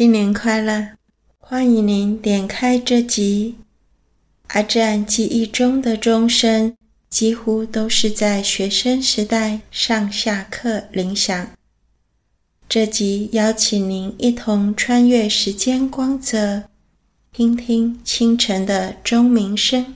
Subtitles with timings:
[0.00, 0.92] 新年快乐！
[1.38, 3.56] 欢迎您点开这集。
[4.46, 6.74] 阿占记忆中的钟声，
[7.10, 11.50] 几乎都是在学生时代上下课铃响。
[12.66, 16.62] 这集邀请您一同穿越时间光泽，
[17.30, 19.94] 听听清晨的钟鸣声。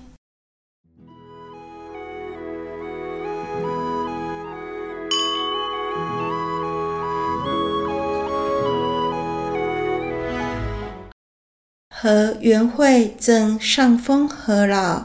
[12.04, 15.04] 和元惠赠上峰和老，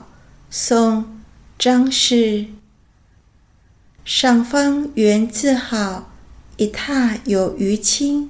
[0.50, 1.04] 宋·
[1.58, 2.48] 张氏。
[4.04, 6.12] 上方园自好，
[6.58, 8.30] 一榻有余清。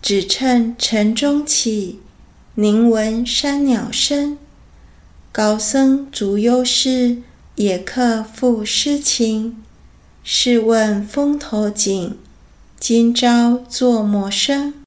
[0.00, 1.98] 只趁晨钟起，
[2.54, 4.38] 宁闻山鸟声。
[5.32, 7.16] 高僧足忧事，
[7.56, 9.60] 野客复诗情。
[10.22, 12.16] 试问峰头锦，
[12.78, 14.77] 今朝作陌生。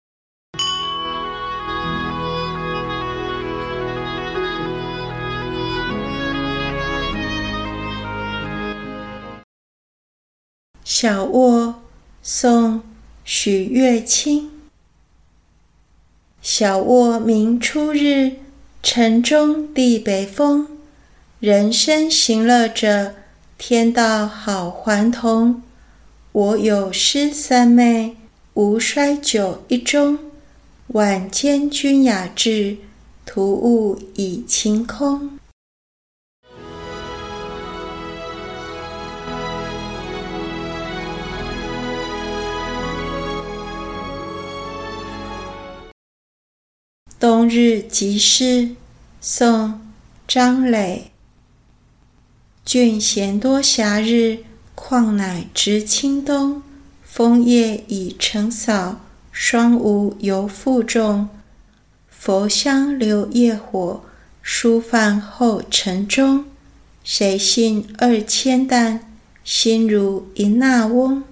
[10.94, 11.75] 小卧，
[12.22, 12.80] 宋·
[13.23, 14.52] 许月清。
[16.42, 18.34] 小卧明初日，
[18.84, 20.67] 晨钟地北风。
[21.39, 23.14] 人生行乐者，
[23.58, 25.64] 天道好还同。
[26.34, 28.17] 我有诗三昧，
[28.56, 30.17] 无衰酒一盅。
[30.88, 32.75] 晚间君雅致，
[33.25, 35.39] 徒误已晴空。
[47.42, 48.75] 冬日即事，
[49.20, 49.70] 宋·
[50.28, 51.09] 张磊。
[52.64, 54.44] 郡闲多暇日，
[54.75, 56.62] 况乃值清冬。
[57.03, 61.29] 枫叶已成扫，霜无犹负重。
[62.12, 64.03] 佛香留夜火，
[64.44, 66.46] 书饭后晨钟。
[67.03, 69.12] 谁信二千担，
[69.44, 71.23] 心如一纳翁。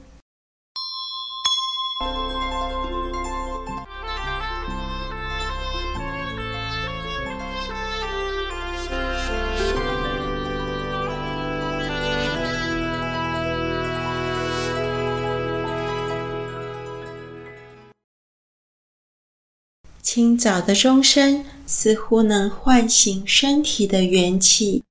[20.01, 24.83] 清早的钟声似乎能唤醒身体的元气。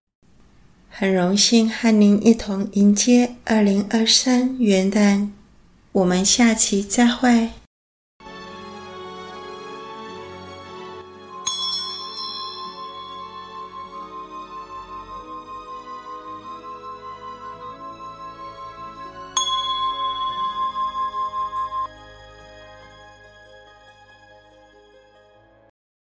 [0.88, 5.30] 很荣幸和您一同迎接二零二三元旦，
[5.92, 7.50] 我们下期再会。